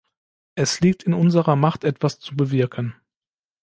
Es 0.55 0.79
liegt 0.79 1.03
in 1.03 1.13
unserer 1.13 1.55
Macht, 1.55 1.83
etwas 1.83 2.17
zu 2.17 2.35
bewirken. 2.35 2.95